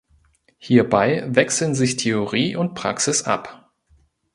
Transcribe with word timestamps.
Hierbei 0.57 1.23
wechseln 1.27 1.75
sich 1.75 1.95
Theorie 1.95 2.55
und 2.55 2.73
Praxis 2.73 3.21
ab. 3.21 3.69